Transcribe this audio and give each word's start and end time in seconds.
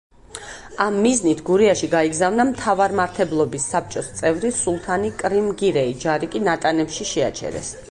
ამ 0.85 0.95
მიზნით 1.01 1.43
გურიაში 1.49 1.89
გაიგზავნა 1.91 2.45
მთავარმართებლობის 2.53 3.69
საბჭოს 3.75 4.11
წევრი 4.21 4.53
სულთანი 4.63 5.15
კრიმ-გირეი, 5.23 5.95
ჯარი 6.07 6.33
კი 6.37 6.45
ნატანებში 6.51 7.11
შეაჩერეს. 7.15 7.75